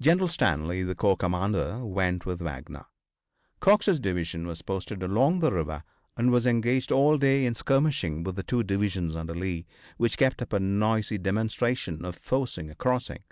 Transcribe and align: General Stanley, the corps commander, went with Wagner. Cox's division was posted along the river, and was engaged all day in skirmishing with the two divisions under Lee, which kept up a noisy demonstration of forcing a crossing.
General 0.00 0.28
Stanley, 0.28 0.82
the 0.82 0.94
corps 0.94 1.18
commander, 1.18 1.84
went 1.84 2.24
with 2.24 2.40
Wagner. 2.40 2.86
Cox's 3.60 4.00
division 4.00 4.46
was 4.46 4.62
posted 4.62 5.02
along 5.02 5.40
the 5.40 5.52
river, 5.52 5.84
and 6.16 6.30
was 6.30 6.46
engaged 6.46 6.90
all 6.90 7.18
day 7.18 7.44
in 7.44 7.52
skirmishing 7.52 8.22
with 8.22 8.36
the 8.36 8.42
two 8.42 8.62
divisions 8.62 9.14
under 9.14 9.34
Lee, 9.34 9.66
which 9.98 10.16
kept 10.16 10.40
up 10.40 10.54
a 10.54 10.58
noisy 10.58 11.18
demonstration 11.18 12.02
of 12.06 12.16
forcing 12.16 12.70
a 12.70 12.74
crossing. 12.74 13.22